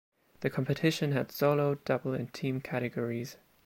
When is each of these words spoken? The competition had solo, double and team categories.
The 0.39 0.49
competition 0.49 1.11
had 1.11 1.31
solo, 1.31 1.75
double 1.75 2.15
and 2.15 2.33
team 2.33 2.59
categories. 2.59 3.37